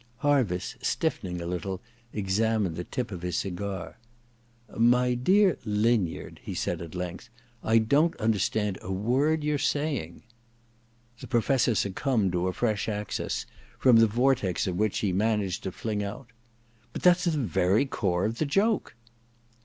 Harviss, 0.23 0.75
stiffening 0.81 1.39
a 1.41 1.45
little, 1.45 1.79
examined 2.11 2.75
the 2.75 2.83
tip 2.83 3.11
of 3.11 3.21
his 3.21 3.37
cigar. 3.37 3.99
*My 4.75 5.13
dear 5.13 5.59
linyard,' 5.63 6.39
he 6.41 6.55
said 6.55 6.81
at 6.81 6.95
length, 6.95 7.29
*I 7.63 7.77
don't 7.77 8.15
understand 8.15 8.79
a 8.81 8.91
word 8.91 9.43
you're 9.43 9.59
saying.' 9.59 10.23
The 11.19 11.27
Professor 11.27 11.75
succumbed 11.75 12.31
to 12.31 12.47
a 12.47 12.51
fresh 12.53 12.89
access, 12.89 13.45
from 13.77 13.97
the 13.97 14.07
vortex 14.07 14.65
of 14.65 14.75
which 14.75 14.97
he 14.97 15.13
managed 15.13 15.61
to 15.65 15.69
1 15.69 15.73
6 15.73 15.83
THE 15.83 15.89
DESCENT 15.89 15.97
OF 16.01 16.01
MAN 16.01 16.09
ii 16.09 16.09
fling 16.09 16.09
out— 16.09 16.27
*But 16.93 17.03
that's 17.03 17.23
the 17.25 17.37
very 17.37 17.85
core 17.85 18.25
of 18.25 18.39
the 18.39 18.47
joke 18.47 18.95